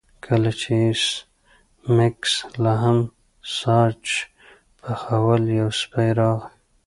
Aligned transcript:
کله 0.25 0.51
چې 0.61 0.69
ایس 0.83 1.03
میکس 1.95 2.33
لاهم 2.63 2.99
ساسج 3.57 4.05
پخول 4.81 5.43
یو 5.59 5.69
سپی 5.79 6.09
راغی 6.17 6.49